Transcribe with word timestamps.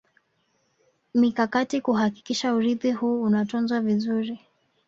Mikakati 1.13 1.81
kuhakikisha 1.81 2.53
urithi 2.53 2.91
huu 2.91 3.21
unatunzwa 3.21 3.81
vizuri 3.81 4.39